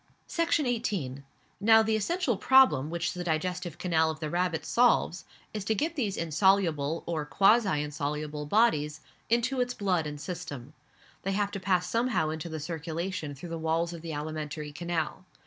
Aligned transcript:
Section 0.25 0.65
18. 0.65 1.23
Now 1.59 1.83
the 1.83 1.95
essential 1.95 2.35
problem 2.35 2.89
which 2.89 3.13
the 3.13 3.23
digestive 3.23 3.77
canal 3.77 4.09
of 4.09 4.19
the 4.19 4.31
rabbit 4.31 4.65
solves 4.65 5.25
is 5.53 5.63
to 5.65 5.75
get 5.75 5.95
these 5.95 6.17
insoluble, 6.17 7.03
or 7.05 7.23
quasi 7.23 7.83
insoluble, 7.83 8.47
bodies 8.47 9.01
into 9.29 9.61
its 9.61 9.75
blood 9.75 10.07
and 10.07 10.19
system. 10.19 10.73
They 11.21 11.33
have 11.33 11.51
to 11.51 11.59
pass 11.59 11.87
somehow 11.87 12.29
into 12.31 12.49
the 12.49 12.59
circulation 12.59 13.35
through 13.35 13.49
the 13.49 13.59
walls 13.59 13.93
of 13.93 14.01
the 14.01 14.11
alimentary 14.13 14.71
canal. 14.71 15.23